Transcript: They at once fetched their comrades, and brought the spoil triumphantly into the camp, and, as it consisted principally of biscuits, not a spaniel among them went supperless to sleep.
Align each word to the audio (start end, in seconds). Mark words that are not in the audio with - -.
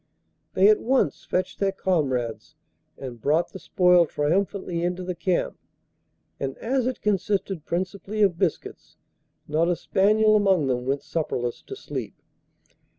They 0.55 0.67
at 0.67 0.79
once 0.81 1.25
fetched 1.25 1.59
their 1.59 1.71
comrades, 1.71 2.55
and 2.97 3.21
brought 3.21 3.51
the 3.51 3.59
spoil 3.59 4.07
triumphantly 4.07 4.81
into 4.83 5.03
the 5.03 5.13
camp, 5.13 5.59
and, 6.39 6.57
as 6.57 6.87
it 6.87 7.03
consisted 7.03 7.65
principally 7.65 8.23
of 8.23 8.39
biscuits, 8.39 8.97
not 9.47 9.69
a 9.69 9.75
spaniel 9.75 10.35
among 10.35 10.65
them 10.65 10.85
went 10.87 11.03
supperless 11.03 11.61
to 11.67 11.75
sleep. 11.75 12.15